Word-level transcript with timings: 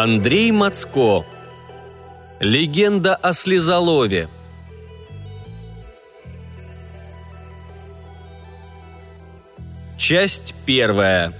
Андрей 0.00 0.52
Мацко. 0.52 1.26
Легенда 2.38 3.16
о 3.16 3.32
Слезолове. 3.32 4.28
Часть 9.98 10.54
первая. 10.64 11.32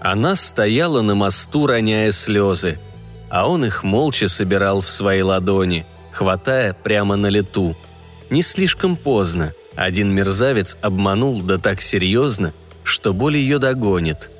Она 0.00 0.36
стояла 0.36 1.02
на 1.02 1.16
мосту, 1.16 1.66
роняя 1.66 2.12
слезы, 2.12 2.78
а 3.28 3.48
он 3.48 3.64
их 3.64 3.82
молча 3.82 4.28
собирал 4.28 4.80
в 4.80 4.88
свои 4.88 5.22
ладони, 5.22 5.84
хватая 6.12 6.74
прямо 6.74 7.16
на 7.16 7.26
лету. 7.26 7.74
Не 8.30 8.42
слишком 8.42 8.96
поздно. 8.96 9.52
Один 9.74 10.14
мерзавец 10.14 10.78
обманул 10.80 11.42
да 11.42 11.58
так 11.58 11.80
серьезно, 11.80 12.54
что 12.84 13.12
боль 13.12 13.36
ее 13.36 13.58
догонит. 13.58 14.30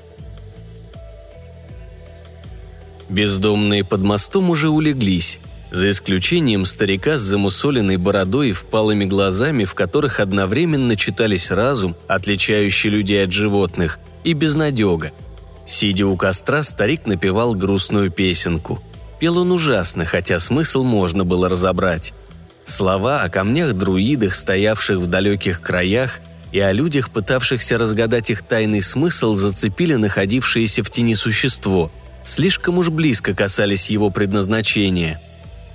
Бездомные 3.10 3.82
под 3.82 4.02
мостом 4.02 4.50
уже 4.50 4.68
улеглись, 4.68 5.40
за 5.72 5.90
исключением 5.90 6.64
старика 6.64 7.18
с 7.18 7.22
замусоленной 7.22 7.96
бородой 7.96 8.50
и 8.50 8.52
впалыми 8.52 9.04
глазами, 9.04 9.64
в 9.64 9.74
которых 9.74 10.20
одновременно 10.20 10.94
читались 10.94 11.50
разум, 11.50 11.96
отличающий 12.06 12.88
людей 12.88 13.24
от 13.24 13.32
животных, 13.32 13.98
и 14.22 14.32
безнадега. 14.32 15.10
Сидя 15.66 16.06
у 16.06 16.16
костра, 16.16 16.62
старик 16.62 17.06
напевал 17.06 17.54
грустную 17.54 18.12
песенку. 18.12 18.80
Пел 19.18 19.38
он 19.38 19.50
ужасно, 19.50 20.04
хотя 20.04 20.38
смысл 20.38 20.84
можно 20.84 21.24
было 21.24 21.48
разобрать. 21.48 22.14
Слова 22.64 23.22
о 23.22 23.28
камнях-друидах, 23.28 24.36
стоявших 24.36 24.98
в 24.98 25.06
далеких 25.08 25.60
краях, 25.60 26.20
и 26.52 26.60
о 26.60 26.72
людях, 26.72 27.10
пытавшихся 27.10 27.76
разгадать 27.76 28.30
их 28.30 28.42
тайный 28.42 28.82
смысл, 28.82 29.34
зацепили 29.34 29.94
находившееся 29.94 30.84
в 30.84 30.90
тени 30.90 31.14
существо. 31.14 31.90
Слишком 32.24 32.78
уж 32.78 32.90
близко 32.90 33.34
касались 33.34 33.90
его 33.90 34.10
предназначения. 34.10 35.20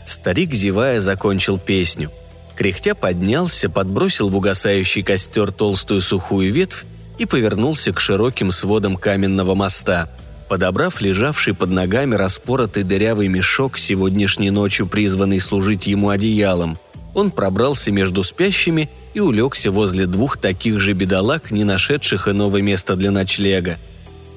Старик, 0.05 0.53
зевая, 0.53 1.01
закончил 1.01 1.57
песню. 1.57 2.11
Кряхтя 2.55 2.95
поднялся, 2.95 3.69
подбросил 3.69 4.29
в 4.29 4.35
угасающий 4.35 5.03
костер 5.03 5.51
толстую 5.51 6.01
сухую 6.01 6.53
ветвь 6.53 6.85
и 7.17 7.25
повернулся 7.25 7.91
к 7.91 7.99
широким 7.99 8.51
сводам 8.51 8.97
каменного 8.97 9.55
моста– 9.55 10.09
Подобрав 10.47 11.01
лежавший 11.01 11.53
под 11.53 11.71
ногами 11.71 12.15
распоротый 12.15 12.83
дырявый 12.83 13.27
мешок, 13.27 13.77
сегодняшней 13.77 14.51
ночью 14.51 14.85
призванный 14.87 15.39
служить 15.39 15.87
ему 15.87 16.09
одеялом, 16.09 16.77
он 17.15 17.31
пробрался 17.31 17.91
между 17.91 18.23
спящими 18.23 18.89
и 19.13 19.19
улегся 19.19 19.71
возле 19.71 20.05
двух 20.05 20.37
таких 20.37 20.79
же 20.79 20.93
бедолаг, 20.93 21.49
не 21.49 21.63
нашедших 21.63 22.27
иного 22.27 22.61
места 22.61 22.95
для 22.95 23.09
ночлега. 23.09 23.77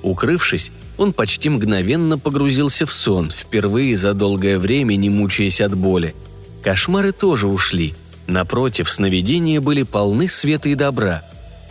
Укрывшись, 0.03 0.70
он 0.98 1.12
почти 1.12 1.48
мгновенно 1.48 2.18
погрузился 2.18 2.84
в 2.84 2.92
сон, 2.92 3.30
впервые 3.30 3.96
за 3.96 4.14
долгое 4.14 4.58
время 4.58 4.96
не 4.96 5.08
мучаясь 5.08 5.60
от 5.60 5.74
боли. 5.74 6.14
Кошмары 6.62 7.12
тоже 7.12 7.48
ушли. 7.48 7.94
Напротив, 8.27 8.91
сновидения 8.91 9.60
были 9.60 9.84
полны 9.84 10.28
света 10.28 10.69
и 10.69 10.74
добра. 10.74 11.22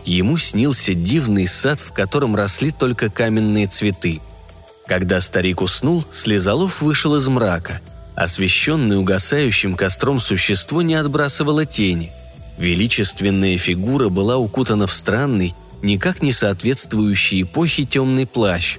Ему 0.04 0.38
снился 0.38 0.94
дивный 0.94 1.46
сад, 1.46 1.78
в 1.78 1.92
котором 1.92 2.34
росли 2.34 2.72
только 2.72 3.10
каменные 3.10 3.68
цветы– 3.68 4.20
когда 4.88 5.20
старик 5.20 5.60
уснул, 5.60 6.04
Слезолов 6.10 6.80
вышел 6.80 7.14
из 7.14 7.28
мрака. 7.28 7.82
Освещенное 8.16 8.96
угасающим 8.96 9.76
костром 9.76 10.18
существо 10.18 10.80
не 10.80 10.94
отбрасывало 10.94 11.66
тени. 11.66 12.10
Величественная 12.56 13.58
фигура 13.58 14.08
была 14.08 14.38
укутана 14.38 14.86
в 14.86 14.92
странный, 14.92 15.54
никак 15.82 16.22
не 16.22 16.32
соответствующий 16.32 17.42
эпохе 17.42 17.84
темный 17.84 18.26
плащ. 18.26 18.78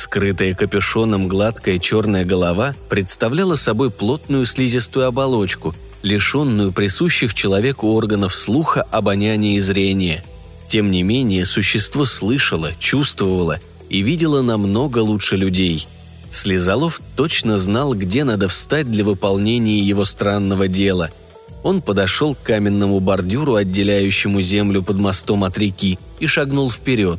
Скрытая 0.00 0.54
капюшоном 0.54 1.28
гладкая 1.28 1.78
черная 1.78 2.24
голова 2.24 2.74
представляла 2.88 3.56
собой 3.56 3.90
плотную 3.90 4.46
слизистую 4.46 5.06
оболочку, 5.06 5.74
лишенную 6.02 6.72
присущих 6.72 7.34
человеку 7.34 7.88
органов 7.88 8.34
слуха, 8.34 8.82
обоняния 8.82 9.56
и 9.56 9.60
зрения. 9.60 10.24
Тем 10.68 10.90
не 10.90 11.02
менее, 11.02 11.44
существо 11.44 12.04
слышало, 12.04 12.70
чувствовало– 12.78 13.60
и 13.90 14.00
видела 14.02 14.40
намного 14.40 14.98
лучше 14.98 15.36
людей. 15.36 15.86
Слезолов 16.30 17.02
точно 17.16 17.58
знал, 17.58 17.92
где 17.92 18.24
надо 18.24 18.48
встать 18.48 18.90
для 18.90 19.04
выполнения 19.04 19.80
его 19.80 20.04
странного 20.04 20.68
дела. 20.68 21.10
Он 21.62 21.82
подошел 21.82 22.34
к 22.34 22.42
каменному 22.42 23.00
бордюру, 23.00 23.56
отделяющему 23.56 24.40
землю 24.40 24.82
под 24.82 24.96
мостом 24.96 25.44
от 25.44 25.58
реки, 25.58 25.98
и 26.20 26.26
шагнул 26.26 26.70
вперед. 26.70 27.18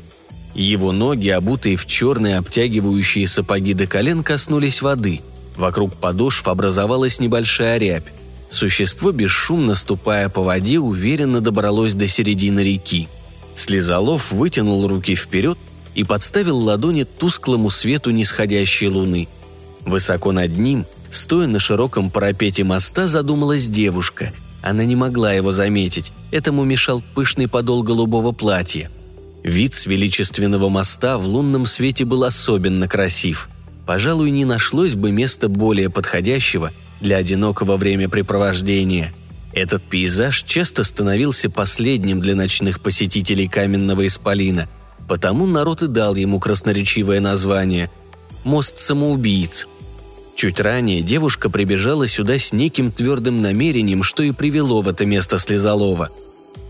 Его 0.53 0.91
ноги, 0.91 1.29
обутые 1.29 1.77
в 1.77 1.85
черные 1.85 2.37
обтягивающие 2.37 3.27
сапоги 3.27 3.73
до 3.73 3.87
колен, 3.87 4.23
коснулись 4.23 4.81
воды. 4.81 5.21
Вокруг 5.55 5.93
подошв 5.95 6.47
образовалась 6.47 7.19
небольшая 7.19 7.77
рябь. 7.77 8.07
Существо, 8.49 9.11
бесшумно 9.11 9.75
ступая 9.75 10.27
по 10.27 10.41
воде, 10.41 10.79
уверенно 10.79 11.39
добралось 11.39 11.93
до 11.93 12.07
середины 12.07 12.61
реки. 12.61 13.07
Слезолов 13.55 14.31
вытянул 14.31 14.87
руки 14.87 15.15
вперед 15.15 15.57
и 15.95 16.03
подставил 16.03 16.57
ладони 16.57 17.03
тусклому 17.03 17.69
свету 17.69 18.11
нисходящей 18.11 18.87
луны. 18.87 19.27
Высоко 19.85 20.31
над 20.31 20.57
ним, 20.57 20.85
стоя 21.09 21.47
на 21.47 21.59
широком 21.59 22.09
парапете 22.09 22.63
моста, 22.63 23.07
задумалась 23.07 23.67
девушка. 23.67 24.31
Она 24.61 24.83
не 24.83 24.95
могла 24.95 25.33
его 25.33 25.51
заметить, 25.51 26.11
этому 26.31 26.63
мешал 26.65 27.01
пышный 27.15 27.47
подол 27.47 27.83
голубого 27.83 28.31
платья. 28.31 28.91
Вид 29.43 29.73
с 29.73 29.85
величественного 29.85 30.69
моста 30.69 31.17
в 31.17 31.25
лунном 31.25 31.65
свете 31.65 32.05
был 32.05 32.23
особенно 32.23 32.87
красив. 32.87 33.49
Пожалуй, 33.85 34.31
не 34.31 34.45
нашлось 34.45 34.95
бы 34.95 35.11
места 35.11 35.49
более 35.49 35.89
подходящего 35.89 36.71
для 36.99 37.17
одинокого 37.17 37.77
времяпрепровождения. 37.77 39.13
Этот 39.53 39.83
пейзаж 39.83 40.43
часто 40.43 40.83
становился 40.83 41.49
последним 41.49 42.21
для 42.21 42.35
ночных 42.35 42.81
посетителей 42.81 43.47
каменного 43.47 44.07
исполина– 44.07 44.69
Потому 45.11 45.45
народ 45.45 45.81
и 45.83 45.87
дал 45.87 46.15
ему 46.15 46.39
красноречивое 46.39 47.19
название– 47.19 47.91
«Мост 48.45 48.77
самоубийц». 48.77 49.67
Чуть 50.35 50.61
ранее 50.61 51.01
девушка 51.01 51.49
прибежала 51.49 52.07
сюда 52.07 52.39
с 52.39 52.53
неким 52.53 52.93
твердым 52.93 53.41
намерением, 53.41 54.03
что 54.03 54.23
и 54.23 54.31
привело 54.31 54.81
в 54.81 54.87
это 54.87 55.05
место 55.05 55.37
Слезолова. 55.37 56.09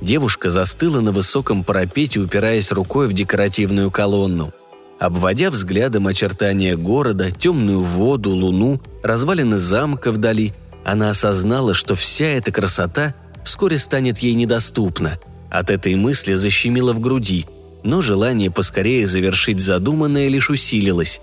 Девушка 0.01 0.49
застыла 0.49 0.99
на 0.99 1.11
высоком 1.11 1.63
парапете, 1.63 2.19
упираясь 2.19 2.71
рукой 2.71 3.07
в 3.07 3.13
декоративную 3.13 3.91
колонну. 3.91 4.51
Обводя 4.99 5.49
взглядом 5.49 6.07
очертания 6.07 6.75
города, 6.75 7.31
темную 7.31 7.81
воду, 7.81 8.31
луну, 8.31 8.79
развалины 9.03 9.57
замка 9.57 10.11
вдали, 10.11 10.53
она 10.85 11.09
осознала, 11.09 11.73
что 11.73 11.95
вся 11.95 12.27
эта 12.27 12.51
красота 12.51 13.15
вскоре 13.43 13.77
станет 13.77 14.19
ей 14.19 14.33
недоступна. 14.33 15.19
От 15.49 15.69
этой 15.69 15.95
мысли 15.95 16.33
защемило 16.33 16.93
в 16.93 16.99
груди– 16.99 17.45
но 17.83 18.01
желание 18.01 18.51
поскорее 18.51 19.07
завершить 19.07 19.59
задуманное 19.59 20.27
лишь 20.27 20.49
усилилось. 20.49 21.21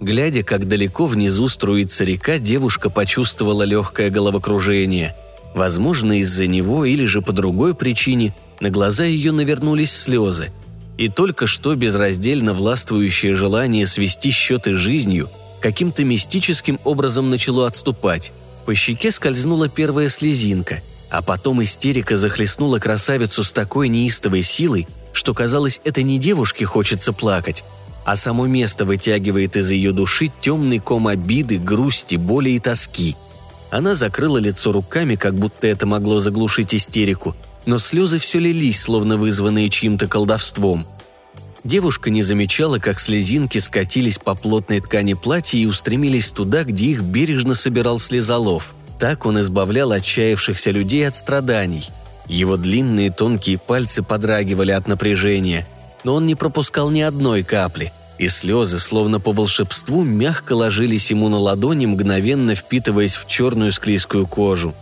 Глядя, 0.00 0.42
как 0.42 0.68
далеко 0.68 1.06
внизу 1.06 1.48
струится 1.48 2.04
река, 2.04 2.38
девушка 2.38 2.90
почувствовала 2.90 3.62
легкое 3.62 4.10
головокружение. 4.10 5.16
Возможно, 5.56 6.20
из-за 6.20 6.46
него 6.46 6.84
или 6.84 7.06
же 7.06 7.22
по 7.22 7.32
другой 7.32 7.74
причине 7.74 8.36
на 8.60 8.68
глаза 8.68 9.04
ее 9.04 9.32
навернулись 9.32 9.90
слезы. 9.90 10.52
И 10.98 11.08
только 11.08 11.46
что 11.46 11.74
безраздельно 11.74 12.52
властвующее 12.52 13.34
желание 13.34 13.86
свести 13.86 14.30
счеты 14.30 14.76
жизнью 14.76 15.30
каким-то 15.62 16.04
мистическим 16.04 16.78
образом 16.84 17.30
начало 17.30 17.66
отступать. 17.66 18.32
По 18.66 18.74
щеке 18.74 19.10
скользнула 19.10 19.70
первая 19.70 20.10
слезинка, 20.10 20.82
а 21.08 21.22
потом 21.22 21.62
истерика 21.62 22.18
захлестнула 22.18 22.78
красавицу 22.78 23.42
с 23.42 23.50
такой 23.50 23.88
неистовой 23.88 24.42
силой, 24.42 24.86
что, 25.14 25.32
казалось, 25.32 25.80
это 25.84 26.02
не 26.02 26.18
девушке 26.18 26.66
хочется 26.66 27.14
плакать, 27.14 27.64
а 28.04 28.14
само 28.14 28.46
место 28.46 28.84
вытягивает 28.84 29.56
из 29.56 29.70
ее 29.70 29.92
души 29.92 30.30
темный 30.42 30.80
ком 30.80 31.06
обиды, 31.06 31.56
грусти, 31.56 32.16
боли 32.16 32.50
и 32.50 32.58
тоски. 32.58 33.16
Она 33.70 33.94
закрыла 33.94 34.38
лицо 34.38 34.72
руками, 34.72 35.16
как 35.16 35.34
будто 35.34 35.66
это 35.66 35.86
могло 35.86 36.20
заглушить 36.20 36.74
истерику, 36.74 37.34
но 37.64 37.78
слезы 37.78 38.18
все 38.18 38.38
лились, 38.38 38.80
словно 38.80 39.16
вызванные 39.16 39.70
чьим-то 39.70 40.08
колдовством. 40.08 40.86
Девушка 41.64 42.10
не 42.10 42.22
замечала, 42.22 42.78
как 42.78 43.00
слезинки 43.00 43.58
скатились 43.58 44.18
по 44.18 44.34
плотной 44.36 44.80
ткани 44.80 45.14
платья 45.14 45.58
и 45.58 45.66
устремились 45.66 46.30
туда, 46.30 46.62
где 46.62 46.86
их 46.86 47.02
бережно 47.02 47.54
собирал 47.54 47.98
слезолов. 47.98 48.74
Так 49.00 49.26
он 49.26 49.40
избавлял 49.40 49.90
отчаявшихся 49.92 50.70
людей 50.70 51.06
от 51.06 51.16
страданий– 51.16 51.90
его 52.28 52.56
длинные 52.56 53.10
тонкие 53.10 53.58
пальцы 53.58 54.02
подрагивали 54.02 54.72
от 54.72 54.88
напряжения, 54.88 55.66
но 56.04 56.14
он 56.14 56.26
не 56.26 56.34
пропускал 56.34 56.90
ни 56.90 57.00
одной 57.00 57.42
капли, 57.42 57.92
и 58.18 58.28
слезы, 58.28 58.78
словно 58.78 59.20
по 59.20 59.32
волшебству, 59.32 60.02
мягко 60.02 60.54
ложились 60.54 61.10
ему 61.10 61.28
на 61.28 61.38
ладони, 61.38 61.86
мгновенно 61.86 62.54
впитываясь 62.54 63.16
в 63.16 63.26
черную 63.26 63.72
склизкую 63.72 64.26
кожу. 64.26 64.74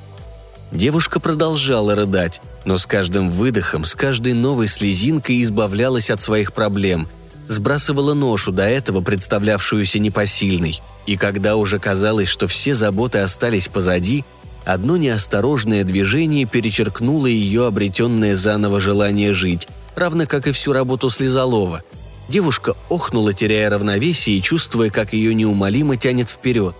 Девушка 0.72 1.20
продолжала 1.20 1.94
рыдать, 1.94 2.40
но 2.64 2.78
с 2.78 2.86
каждым 2.86 3.30
выдохом, 3.30 3.84
с 3.84 3.94
каждой 3.94 4.32
новой 4.32 4.66
слезинкой 4.66 5.42
избавлялась 5.42 6.10
от 6.10 6.20
своих 6.20 6.52
проблем. 6.52 7.08
сбрасывала 7.46 8.14
ношу, 8.14 8.52
до 8.52 8.64
этого 8.64 9.02
представлявшуюся 9.02 9.98
непосильной. 9.98 10.80
И 11.06 11.16
когда 11.16 11.56
уже 11.56 11.78
казалось, 11.78 12.28
что 12.28 12.48
все 12.48 12.74
заботы 12.74 13.18
остались 13.18 13.68
позади, 13.68 14.24
одно 14.64 14.96
неосторожное 14.96 15.84
движение 15.84 16.46
перечеркнуло 16.46 17.26
ее 17.26 17.66
обретенное 17.66 18.34
заново 18.34 18.80
желание 18.80 19.34
жить, 19.34 19.68
равно 19.94 20.26
как 20.26 20.46
и 20.46 20.52
всю 20.52 20.72
работу 20.72 21.10
Слезолова. 21.10 21.82
Девушка 22.28 22.74
охнула, 22.88 23.32
теряя 23.32 23.70
равновесие 23.70 24.38
и 24.38 24.42
чувствуя, 24.42 24.90
как 24.90 25.12
ее 25.12 25.34
неумолимо 25.34 25.96
тянет 25.96 26.28
вперед. 26.28 26.74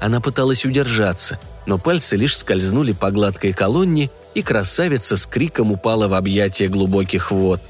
Она 0.00 0.20
пыталась 0.20 0.64
удержаться, 0.64 1.38
но 1.66 1.78
пальцы 1.78 2.16
лишь 2.16 2.36
скользнули 2.36 2.92
по 2.92 3.10
гладкой 3.10 3.52
колонне, 3.52 4.10
и 4.34 4.42
красавица 4.42 5.16
с 5.16 5.26
криком 5.26 5.72
упала 5.72 6.06
в 6.08 6.14
объятия 6.14 6.68
глубоких 6.68 7.30
вод. 7.30 7.60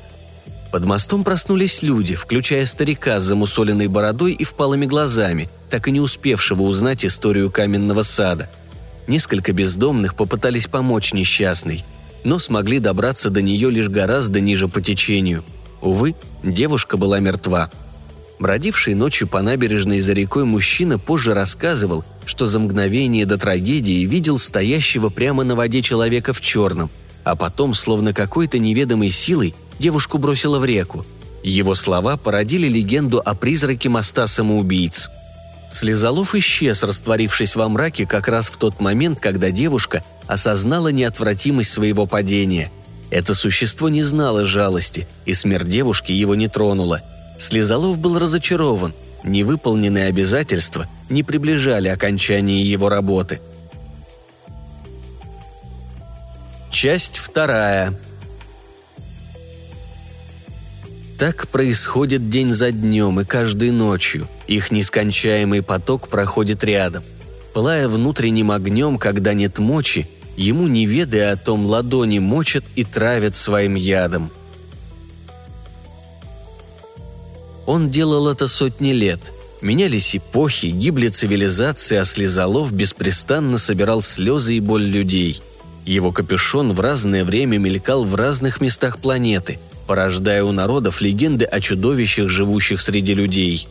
Под 0.70 0.84
мостом 0.84 1.25
проснулись 1.25 1.82
люди, 1.82 2.14
включая 2.14 2.66
старика 2.66 3.20
с 3.20 3.25
замусоленной 3.25 3.88
бородой 3.88 4.32
и 4.32 4.44
впалыми 4.44 4.84
глазами, 4.84 5.48
так 5.70 5.88
и 5.88 5.90
не 5.90 6.00
успевшего 6.00 6.62
узнать 6.62 7.06
историю 7.06 7.50
каменного 7.50 8.02
сада. 8.02 8.50
Несколько 9.06 9.52
бездомных 9.52 10.14
попытались 10.14 10.66
помочь 10.66 11.14
несчастной, 11.14 11.84
но 12.25 12.38
смогли 12.38 12.78
добраться 12.78 13.30
до 13.30 13.40
нее 13.40 13.70
лишь 13.70 13.88
гораздо 13.88 14.40
ниже 14.40 14.69
по 14.69 14.82
течению. 14.82 15.44
Увы, 15.80 16.14
девушка 16.42 16.96
была 16.96 17.20
мертва. 17.20 17.70
Бродивший 18.38 18.94
ночью 18.94 19.26
по 19.26 19.42
набережной 19.42 20.00
за 20.00 20.12
рекой 20.12 20.44
мужчина 20.44 20.98
позже 20.98 21.34
рассказывал, 21.34 22.04
что 22.25 22.46
за 22.46 22.60
мгновение 22.60 23.26
до 23.26 23.36
трагедии 23.36 24.04
видел 24.04 24.38
стоящего 24.38 25.08
прямо 25.08 25.42
на 25.44 25.56
воде 25.56 25.82
человека 25.82 26.32
в 26.32 26.40
черном, 26.40 26.90
а 27.25 27.34
потом, 27.34 27.75
словно 27.75 28.12
какой-то 28.12 28.58
неведомой 28.58 29.10
силой, 29.10 29.54
девушку 29.78 30.19
бросило 30.19 30.58
в 30.58 30.64
реку. 30.64 31.04
Его 31.42 31.75
слова 31.75 32.16
породили 32.16 32.69
легенду 32.69 33.20
о 33.25 33.34
призраке 33.34 33.88
моста 33.88 34.26
самоубийц. 34.26 35.08
Слезолов 35.70 36.34
исчез, 36.34 36.82
растворившись 36.82 37.56
во 37.56 37.69
мраке 37.69 38.06
как 38.06 38.28
раз 38.28 38.48
в 38.48 38.56
тот 38.56 38.80
момент, 38.80 39.20
когда 39.20 39.50
девушка 39.50 40.02
осознала 40.26 40.88
неотвратимость 40.88 41.70
своего 41.70 42.06
падения. 42.06 42.70
Это 43.10 43.34
существо 43.34 43.88
не 43.88 44.02
знало 44.02 44.44
жалости, 44.44 45.06
и 45.25 45.34
смерть 45.34 45.69
девушки 45.69 46.12
его 46.12 46.34
не 46.34 46.49
тронула. 46.49 47.02
Слезолов 47.38 47.99
был 47.99 48.19
разочарован– 48.19 48.94
Невыполненные 49.25 50.06
обязательства 50.06 50.87
не 51.08 51.22
приближали 51.22 51.88
окончания 51.88 52.62
его 52.62 52.88
работы. 52.88 53.40
Часть 56.70 57.16
вторая. 57.16 57.99
Так 61.19 61.49
происходит 61.49 62.31
день 62.31 62.54
за 62.54 62.70
днем 62.70 63.20
и 63.20 63.25
каждой 63.25 63.72
ночью. 63.72 64.28
Их 64.46 64.70
нескончаемый 64.70 65.62
поток 65.62 66.08
проходит 66.08 66.62
рядом. 66.62 67.02
Пылая 67.52 67.88
внутренним 67.88 68.52
огнем, 68.52 68.99
когда 68.99 69.34
нет 69.34 69.58
мочи, 69.58 70.08
ему, 70.38 70.67
не 70.69 70.87
ведая 70.87 71.32
о 71.32 71.37
том, 71.37 71.67
ладони 71.67 72.19
мочат 72.19 72.64
и 72.76 72.85
травят 72.85 73.37
своим 73.37 73.75
ядом– 73.75 74.31
Он 77.69 77.90
делал 77.90 78.29
это 78.29 78.49
сотни 78.49 78.93
лет. 78.93 79.20
Менялись 79.61 80.17
эпохи, 80.17 80.69
гибли 80.69 81.08
цивилизации, 81.08 81.99
а 81.99 82.06
слезолов 82.06 82.73
беспрестанно 82.73 83.58
собирал 83.58 84.00
слезы 84.00 84.56
и 84.56 84.61
боль 84.61 84.85
людей. 84.85 85.43
Его 85.85 86.11
капюшон 86.11 86.73
в 86.73 86.81
разное 86.81 87.26
время 87.26 87.58
мелькал 87.58 88.06
в 88.06 88.14
разных 88.14 88.62
местах 88.62 89.00
планеты, 89.00 89.58
порождая 89.87 90.44
у 90.44 90.52
народов 90.52 91.02
легенды 91.02 91.44
о 91.44 91.61
чудовищах, 91.61 92.31
живущих 92.31 92.81
среди 92.81 93.12
людей. 93.12 93.69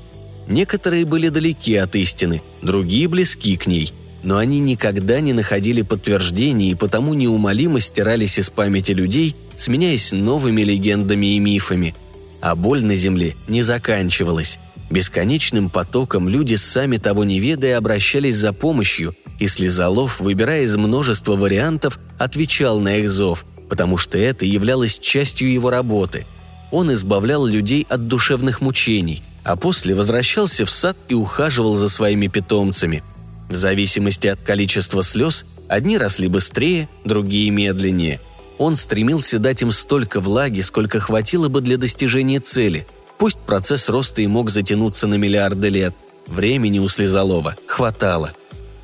Некоторые 0.48 1.04
были 1.04 1.30
далеки 1.30 1.75
от 1.75 1.96
истины, 1.96 2.44
другие 2.62 3.08
близки 3.08 3.58
к 3.58 3.66
ней, 3.66 3.94
но 4.24 4.38
они 4.38 4.60
никогда 4.60 5.19
не 5.19 5.34
находили 5.34 5.81
подтверждений 5.81 6.72
и 6.72 6.75
потому 6.75 7.14
неумолимо 7.14 7.80
стирались 7.80 8.40
из 8.40 8.50
памяти 8.50 8.92
людей, 8.92 9.36
сменяясь 9.56 10.12
новыми 10.12 10.62
легендами 10.62 11.36
и 11.36 11.40
мифами– 11.40 11.96
а 12.42 12.56
боль 12.56 12.84
на 12.84 12.96
земле 12.96 13.36
не 13.48 13.62
заканчивалась. 13.62 14.60
Бесконечным 14.90 15.69
потоком 15.69 16.30
люди, 16.30 16.56
сами 16.56 16.98
того 16.98 17.24
не 17.24 17.40
ведая, 17.40 17.78
обращались 17.78 18.38
за 18.38 18.54
помощью, 18.54 19.16
и 19.40 19.48
Слезолов, 19.48 20.19
выбирая 20.19 20.64
из 20.64 20.75
множества 20.78 21.36
вариантов, 21.36 22.00
отвечал 22.18 22.80
на 22.80 22.98
их 22.98 23.10
зов, 23.10 23.46
потому 23.69 23.98
что 23.98 24.18
это 24.18 24.46
являлось 24.46 24.98
частью 24.98 25.52
его 25.52 25.69
работы. 25.69 26.25
Он 26.72 26.94
избавлял 26.94 27.46
людей 27.46 27.86
от 27.90 28.08
душевных 28.08 28.62
мучений, 28.62 29.24
а 29.44 29.56
после 29.56 29.94
возвращался 29.94 30.66
в 30.66 30.69
сад 30.69 30.98
и 31.10 31.14
ухаживал 31.14 31.75
за 31.78 31.90
своими 31.90 32.28
питомцами. 32.28 33.04
В 33.49 33.55
зависимости 33.55 34.27
от 34.27 34.39
количества 34.41 35.03
слез, 35.03 35.45
одни 35.67 35.97
росли 35.97 36.27
быстрее, 36.27 36.89
другие 37.03 37.49
медленнее– 37.49 38.19
он 38.57 38.75
стремился 38.75 39.39
дать 39.39 39.61
им 39.61 39.71
столько 39.71 40.19
влаги, 40.19 40.61
сколько 40.61 40.99
хватило 40.99 41.47
бы 41.47 41.61
для 41.61 41.77
достижения 41.77 42.39
цели. 42.39 42.88
Пусть 43.17 43.39
процесс 43.39 43.89
роста 43.89 44.21
и 44.21 44.27
мог 44.27 44.49
затянуться 44.49 45.07
на 45.07 45.15
миллиарды 45.15 45.69
лет. 45.69 45.95
Времени 46.27 46.79
у 46.79 46.88
Слезолова 46.88 47.55
хватало. 47.67 48.33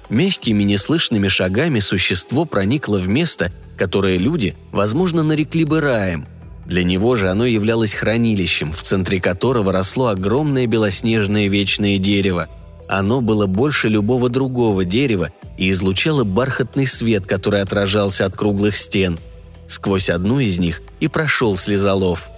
Мягкими 0.09 0.63
неслышными 0.63 1.27
шагами 1.27 1.79
существо 1.79 2.45
проникло 2.45 2.97
в 2.97 3.07
место, 3.07 3.51
которое 3.77 4.17
люди, 4.17 4.55
возможно, 4.71 5.23
нарекли 5.23 5.65
бы 5.65 5.81
раем. 5.81 6.27
Для 6.65 6.83
него 6.83 7.15
же 7.15 7.29
оно 7.29 7.45
являлось 7.45 7.93
хранилищем, 7.93 8.71
в 8.71 8.81
центре 8.81 9.19
которого 9.19 9.71
росло 9.71 10.07
огромное 10.07 10.67
белоснежное 10.67 11.47
вечное 11.47 11.97
дерево. 11.97 12.47
Оно 12.99 13.21
было 13.21 13.47
больше 13.47 13.89
любого 13.89 14.29
другого 14.29 14.85
дерева 14.85 15.31
и 15.57 15.69
излучало 15.69 16.23
бархатный 16.23 16.87
свет, 16.87 17.25
который 17.25 17.61
отражался 17.61 18.25
от 18.25 18.35
круглых 18.35 18.75
стен– 18.77 19.19
Сквозь 19.67 20.09
одну 20.09 20.39
из 20.39 20.59
них 20.59 20.81
и 20.99 21.07
прошел 21.07 21.57
слезолов. 21.57 22.29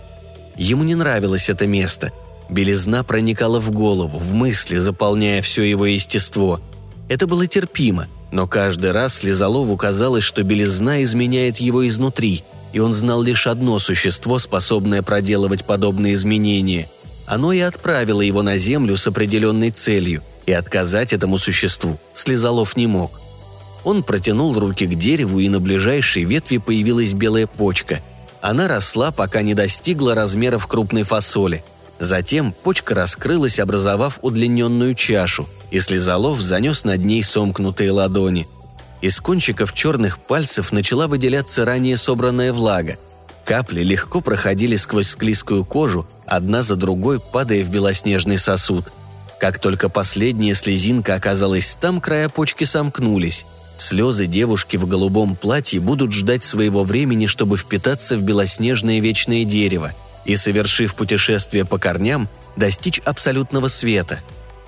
Ему 0.55 0.83
не 0.83 0.95
нравилось 0.95 1.49
это 1.49 1.67
место. 1.67 2.11
Белизна 2.49 3.03
проникала 3.03 3.59
в 3.59 3.71
голову, 3.71 4.17
в 4.17 4.33
мысли, 4.33 4.77
заполняя 4.77 5.41
все 5.41 5.63
его 5.63 5.85
естество. 5.85 6.61
Это 7.09 7.27
было 7.27 7.47
терпимо, 7.47 8.07
но 8.31 8.47
каждый 8.47 8.91
раз 8.91 9.15
слезолову 9.15 9.75
казалось, 9.75 10.23
что 10.23 10.43
белизна 10.43 11.03
изменяет 11.03 11.57
его 11.57 11.87
изнутри, 11.87 12.43
и 12.71 12.79
он 12.79 12.93
знал 12.93 13.21
лишь 13.21 13.47
одно 13.47 13.79
существо, 13.79 14.37
способное 14.39 15.01
проделывать 15.01 15.65
подобные 15.65 16.13
изменения. 16.13 16.89
Оно 17.25 17.51
и 17.51 17.59
отправило 17.59 18.21
его 18.21 18.43
на 18.43 18.57
землю 18.57 18.95
с 18.97 19.07
определенной 19.07 19.71
целью, 19.71 20.21
и 20.45 20.51
отказать 20.51 21.13
этому 21.13 21.37
существу 21.37 21.97
слезолов 22.13 22.75
не 22.75 22.87
мог. 22.87 23.19
Он 23.83 24.03
протянул 24.03 24.57
руки 24.57 24.87
к 24.87 24.95
дереву, 24.95 25.39
и 25.39 25.47
на 25.47 25.59
ближайшей 25.59 26.23
ветви 26.23 26.57
появилась 26.57 27.13
белая 27.13 27.47
почка. 27.47 28.01
Она 28.41 28.67
росла, 28.67 29.11
пока 29.11 29.41
не 29.41 29.53
достигла 29.53 30.15
размеров 30.15 30.67
крупной 30.67 31.03
фасоли. 31.03 31.63
Затем 31.99 32.51
почка 32.51 32.95
раскрылась, 32.95 33.59
образовав 33.59 34.19
удлиненную 34.21 34.95
чашу, 34.95 35.47
и 35.71 35.79
слезолов 35.79 36.41
занес 36.41 36.83
над 36.83 37.05
ней 37.05 37.23
сомкнутые 37.23 37.91
ладони. 37.91 38.47
Из 39.01 39.19
кончиков 39.19 39.73
черных 39.73 40.19
пальцев 40.19 40.71
начала 40.71 41.07
выделяться 41.07 41.63
ранее 41.63 41.95
собранная 41.95 42.53
влага. 42.53 42.97
Капли 43.45 43.83
легко 43.83 44.21
проходили 44.21 44.75
сквозь 44.75 45.09
склизкую 45.09 45.63
кожу, 45.63 46.07
одна 46.25 46.63
за 46.63 46.75
другой 46.75 47.19
падая 47.19 47.63
в 47.63 47.69
белоснежный 47.69 48.39
сосуд. 48.39 48.85
Как 49.39 49.59
только 49.59 49.89
последняя 49.89 50.55
слезинка 50.55 51.15
оказалась 51.15 51.75
там, 51.79 51.99
края 51.99 52.29
почки 52.29 52.63
сомкнулись. 52.63 53.45
Слезы 53.77 54.25
девушки 54.25 54.77
в 54.77 54.87
голубом 54.87 55.35
платье 55.35 55.81
будут 55.81 56.13
ждать 56.13 56.43
своего 56.43 56.83
времени, 56.83 57.25
чтобы 57.25 57.57
впитаться 57.57 58.15
в 58.15 58.21
белоснежное 58.21 59.01
вечное 59.01 59.43
дерево 59.43 59.91
и, 60.23 60.37
совершив 60.37 60.95
путешествие 60.95 61.65
по 61.65 61.77
корням, 61.77 62.29
достичь 62.55 62.99
абсолютного 62.99 63.67
света. 63.67 64.21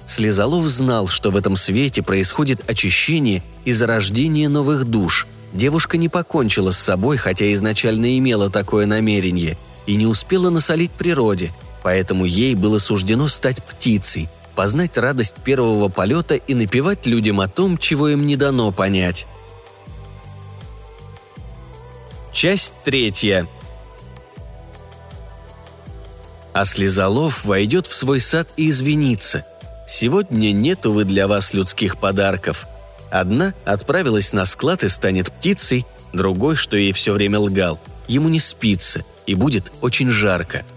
Слезолов 0.05 0.65
знал, 0.67 1.07
что 1.07 1.31
в 1.31 1.37
этом 1.37 1.55
свете 1.55 2.03
происходит 2.03 2.69
очищение 2.69 3.43
и 3.63 3.71
зарождение 3.71 4.49
новых 4.49 4.85
душ. 4.85 5.27
Девушка 5.53 5.97
не 5.97 6.09
покончила 6.09 6.71
с 6.71 6.77
собой, 6.77 7.15
хотя 7.15 7.51
изначально 7.53 8.17
имела 8.17 8.49
такое 8.49 8.85
намерение, 8.85 9.57
и 9.85 9.95
не 9.95 10.05
успела 10.05 10.49
насолить 10.49 10.91
природе, 10.91 11.53
поэтому 11.81 12.25
ей 12.25 12.55
было 12.55 12.77
суждено 12.77 13.29
стать 13.29 13.63
птицей– 13.63 14.27
познать 14.57 14.97
радость 14.97 15.35
первого 15.35 15.87
полета 15.87 16.33
и 16.33 16.55
напевать 16.55 17.05
людям 17.05 17.41
о 17.41 17.47
том, 17.47 17.77
чего 17.77 18.09
им 18.09 18.25
не 18.25 18.35
дано 18.35 18.71
понять. 18.71 19.27
Часть 22.33 22.73
третья. 22.83 23.47
А 26.53 26.65
Слезолов 26.65 27.45
войдет 27.45 27.85
в 27.85 27.93
свой 27.93 28.19
сад 28.19 28.49
и 28.57 28.69
извинится. 28.69 29.45
Сегодня 29.87 30.51
нет, 30.51 30.87
увы, 30.87 31.03
для 31.03 31.27
вас 31.27 31.53
людских 31.53 31.99
подарков. 31.99 32.65
Одна 33.11 33.53
отправилась 33.63 34.33
на 34.33 34.45
склад 34.45 34.83
и 34.83 34.89
станет 34.89 35.31
птицей, 35.31 35.85
другой, 36.13 36.55
что 36.55 36.77
ей 36.77 36.93
все 36.93 37.13
время 37.13 37.37
лгал. 37.37 37.79
Ему 38.07 38.27
не 38.27 38.39
спится, 38.39 39.05
и 39.27 39.35
будет 39.35 39.71
очень 39.81 40.09
жарко– 40.09 40.65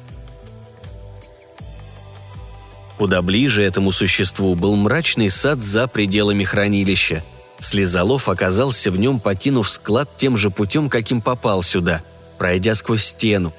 Куда 3.00 3.23
ближе 3.23 3.62
этому 3.62 3.92
существу 3.92 4.54
был 4.54 4.76
мрачный 4.76 5.30
сад 5.30 5.62
за 5.62 5.88
пределами 5.88 6.45
хранилища. 6.45 7.25
Слезолов 7.59 8.28
оказался 8.28 8.90
в 8.90 8.99
нем, 8.99 9.21
покинув 9.21 9.71
склад 9.71 10.16
тем 10.16 10.37
же 10.37 10.50
путем, 10.50 10.90
каким 10.90 11.23
попал 11.23 11.62
сюда, 11.62 12.02
пройдя 12.37 12.75
сквозь 12.75 13.04
стену. 13.04 13.54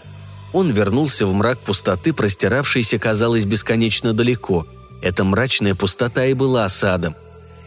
Он 0.54 0.70
вернулся 0.70 1.26
в 1.26 1.34
мрак 1.34 1.58
пустоты, 1.58 2.14
простиравшейся, 2.14 3.00
казалось, 3.00 3.46
бесконечно 3.46 4.14
далеко. 4.14 4.68
Эта 5.02 5.24
мрачная 5.24 5.74
пустота 5.74 6.24
и 6.26 6.36
была 6.36 6.70
садом. 6.70 7.16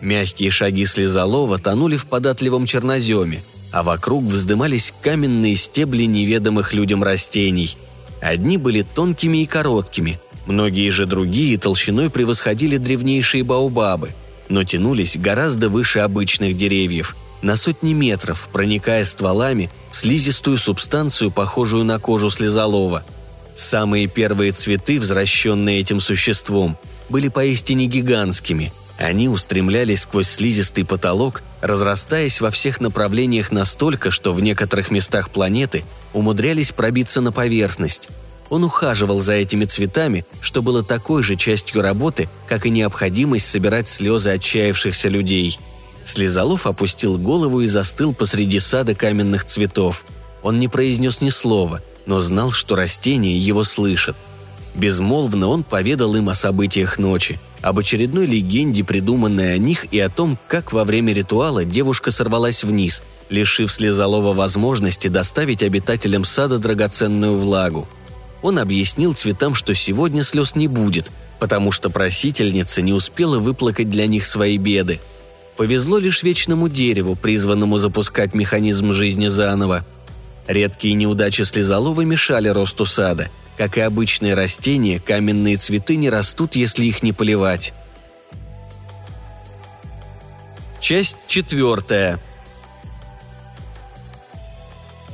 Мягкие 0.00 0.52
шаги 0.52 0.86
Слезолова 0.86 1.58
тонули 1.58 1.96
в 1.96 2.06
податливом 2.06 2.66
черноземе, 2.66 3.42
а 3.72 3.82
вокруг 3.82 4.22
вздымались 4.22 4.94
каменные 5.02 5.56
стебли 5.56 6.04
неведомых 6.04 6.72
людям 6.72 7.02
растений. 7.02 7.76
Одни 8.20 8.58
были 8.58 8.82
тонкими 8.82 9.42
и 9.42 9.46
короткими, 9.46 10.20
Многие 10.46 10.90
же 10.90 11.06
другие 11.06 11.58
толщиной 11.58 12.10
превосходили 12.10 12.76
древнейшие 12.76 13.42
баобабы, 13.42 14.14
но 14.48 14.64
тянулись 14.64 15.16
гораздо 15.16 15.68
выше 15.68 16.00
обычных 16.00 16.56
деревьев, 16.56 17.16
на 17.40 17.56
сотни 17.56 17.92
метров, 17.92 18.48
проникая 18.52 19.04
стволами 19.04 19.70
в 19.90 19.96
слизистую 19.96 20.58
субстанцию, 20.58 21.30
похожую 21.30 21.84
на 21.84 21.98
кожу 21.98 22.30
слезолова. 22.30 23.04
Самые 23.54 24.06
первые 24.06 24.52
цветы, 24.52 24.98
возвращенные 24.98 25.80
этим 25.80 26.00
существом, 26.00 26.76
были 27.08 27.28
поистине 27.28 27.86
гигантскими. 27.86 28.72
Они 28.98 29.28
устремлялись 29.28 30.02
сквозь 30.02 30.28
слизистый 30.28 30.84
потолок, 30.84 31.42
разрастаясь 31.60 32.40
во 32.40 32.50
всех 32.50 32.80
направлениях 32.80 33.50
настолько, 33.50 34.10
что 34.10 34.32
в 34.32 34.40
некоторых 34.40 34.90
местах 34.90 35.30
планеты 35.30 35.84
умудрялись 36.12 36.72
пробиться 36.72 37.20
на 37.20 37.32
поверхность– 37.32 38.08
он 38.50 38.64
ухаживал 38.64 39.20
за 39.20 39.34
этими 39.34 39.64
цветами, 39.64 40.24
что 40.40 40.62
было 40.62 40.82
такой 40.82 41.22
же 41.22 41.36
частью 41.36 41.82
работы, 41.82 42.28
как 42.46 42.66
и 42.66 42.70
необходимость 42.70 43.48
собирать 43.48 43.88
слезы 43.88 44.30
отчаявшихся 44.30 45.08
людей. 45.08 45.58
Слезолов 46.04 46.66
опустил 46.66 47.18
голову 47.18 47.62
и 47.62 47.66
застыл 47.66 48.14
посреди 48.14 48.60
сада 48.60 48.94
каменных 48.94 49.44
цветов. 49.44 50.04
Он 50.42 50.58
не 50.58 50.68
произнес 50.68 51.22
ни 51.22 51.30
слова, 51.30 51.82
но 52.04 52.20
знал, 52.20 52.50
что 52.50 52.76
растения 52.76 53.38
его 53.38 53.64
слышат. 53.64 54.16
Безмолвно 54.74 55.48
он 55.48 55.62
поведал 55.62 56.14
им 56.16 56.28
о 56.28 56.34
событиях 56.34 56.98
ночи, 56.98 57.40
об 57.62 57.78
очередной 57.78 58.26
легенде, 58.26 58.84
придуманной 58.84 59.54
о 59.54 59.58
них, 59.58 59.86
и 59.90 60.00
о 60.00 60.10
том, 60.10 60.38
как 60.48 60.72
во 60.72 60.84
время 60.84 61.14
ритуала 61.14 61.64
девушка 61.64 62.10
сорвалась 62.10 62.64
вниз, 62.64 63.02
лишив 63.30 63.72
Слезолова 63.72 64.34
возможности 64.34 65.08
доставить 65.08 65.62
обитателям 65.62 66.24
сада 66.24 66.58
драгоценную 66.58 67.38
влагу– 67.38 67.88
он 68.44 68.58
объяснил 68.58 69.14
цветам, 69.14 69.54
что 69.54 69.74
сегодня 69.74 70.22
слез 70.22 70.54
не 70.54 70.68
будет, 70.68 71.10
потому 71.38 71.72
что 71.72 71.88
просительница 71.88 72.82
не 72.82 72.92
успела 72.92 73.38
выплакать 73.38 73.88
для 73.88 74.06
них 74.06 74.26
свои 74.26 74.58
беды. 74.58 75.00
Повезло 75.56 75.96
лишь 75.96 76.22
вечному 76.22 76.68
дереву, 76.68 77.16
призванному 77.16 77.78
запускать 77.78 78.34
механизм 78.34 78.92
жизни 78.92 79.28
заново. 79.28 79.86
Редкие 80.46 80.92
неудачи 80.92 81.40
слезолова 81.40 82.02
мешали 82.02 82.48
росту 82.48 82.84
сада. 82.84 83.30
Как 83.56 83.78
и 83.78 83.80
обычные 83.80 84.34
растения, 84.34 85.00
каменные 85.00 85.56
цветы 85.56 85.96
не 85.96 86.10
растут, 86.10 86.54
если 86.54 86.84
их 86.84 87.02
не 87.02 87.14
поливать. 87.14 87.72
Часть 90.80 91.16
четвертая. 91.28 92.20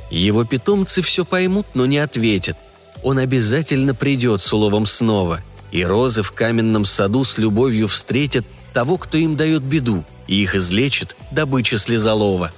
Его 0.09 0.43
питомцы 0.43 1.01
все 1.01 1.23
поймут, 1.23 1.67
но 1.75 1.85
не 1.85 1.99
ответят– 1.99 2.57
он 3.03 3.17
обязательно 3.17 3.93
придет 3.93 4.41
с 4.41 4.53
уловом 4.53 4.85
снова, 4.85 5.41
и 5.71 5.83
розы 5.83 6.23
в 6.23 6.31
каменном 6.31 6.85
саду 6.85 7.23
с 7.23 7.37
любовью 7.37 7.87
встретят 7.87 8.45
того, 8.73 8.97
кто 8.97 9.17
им 9.17 9.35
дает 9.35 9.63
беду, 9.63 10.03
и 10.27 10.41
их 10.41 10.55
излечит 10.55 11.15
добыча 11.31 11.77
слезолова. 11.77 12.51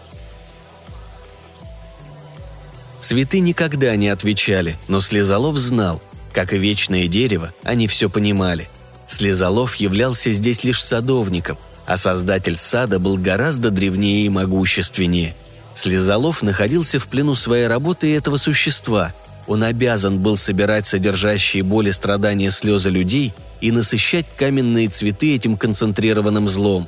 Цветы 3.00 3.40
никогда 3.40 3.96
не 3.98 4.08
отвечали, 4.08 4.78
но 4.88 5.02
Слезолов 5.02 5.58
знал, 5.58 6.02
как 6.32 6.54
и 6.54 6.58
вечное 6.58 7.08
дерево, 7.08 7.54
они 7.62 7.88
все 7.88 8.10
понимали. 8.10 8.70
Слезолов 9.08 9.76
являлся 9.76 10.32
здесь 10.32 10.64
лишь 10.64 10.82
садовником, 10.82 11.58
а 11.86 11.98
создатель 11.98 12.56
сада 12.56 13.00
был 13.00 13.18
гораздо 13.18 13.72
древнее 13.72 14.26
и 14.26 14.30
могущественнее. 14.30 15.36
Слезолов 15.76 16.44
находился 16.44 16.98
в 16.98 17.08
плену 17.08 17.36
своей 17.36 17.68
работы 17.68 18.10
и 18.10 18.14
этого 18.14 18.38
существа, 18.38 19.14
он 19.48 19.64
обязан 19.64 20.20
был 20.20 20.38
собирать 20.38 20.86
содержащие 20.86 21.64
боли, 21.64 21.92
страдания, 21.92 22.52
слезы 22.52 22.90
людей 22.90 23.34
и 23.62 23.72
насыщать 23.72 24.26
каменные 24.38 24.88
цветы 24.90 25.36
этим 25.36 25.58
концентрированным 25.58 26.48
злом. 26.48 26.88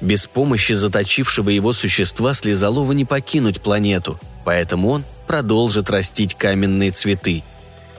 Без 0.00 0.26
помощи 0.26 0.72
заточившего 0.72 1.50
его 1.50 1.72
существа 1.72 2.34
Слезолова 2.34 2.92
не 2.92 3.04
покинуть 3.04 3.60
планету, 3.60 4.18
поэтому 4.44 4.90
он 4.90 5.04
продолжит 5.28 5.90
растить 5.90 6.34
каменные 6.34 6.90
цветы. 6.90 7.44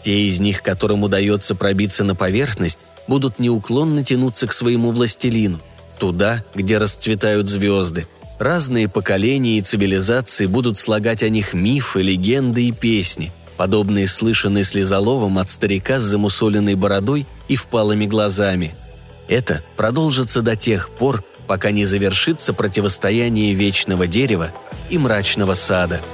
Те 0.01 0.27
из 0.27 0.41
них, 0.41 0.63
которым 0.63 1.03
удается 1.03 1.55
пробиться 1.55 2.03
на 2.03 2.13
поверхность, 2.13 2.81
будут 3.07 3.39
неуклонно 3.39 4.03
тянуться 4.03 4.47
к 4.47 4.53
своему 4.53 4.91
властелину, 4.91 5.61
туда, 5.97 6.43
где 6.53 6.77
расцветают 6.77 7.47
звезды. 7.47 8.07
Разные 8.37 8.89
поколения 8.89 9.59
и 9.59 9.61
цивилизации 9.61 10.47
будут 10.47 10.77
слагать 10.77 11.23
о 11.23 11.29
них 11.29 11.53
мифы, 11.53 12.01
легенды 12.01 12.67
и 12.67 12.73
песни– 12.73 13.31
подобные 13.57 14.07
слышанные 14.07 14.63
слезоловом 14.63 15.37
от 15.37 15.49
старика 15.49 15.99
с 15.99 16.03
замусоленной 16.03 16.75
бородой 16.75 17.25
и 17.47 17.55
впалыми 17.55 18.05
глазами. 18.05 18.75
Это 19.27 19.63
продолжится 19.77 20.41
до 20.41 20.55
тех 20.55 20.89
пор, 20.89 21.23
пока 21.47 21.71
не 21.71 21.85
завершится 21.85 22.53
противостояние 22.53 23.53
вечного 23.53 24.07
дерева 24.07 24.51
и 24.89 24.97
мрачного 24.97 25.53
сада– 25.53 26.01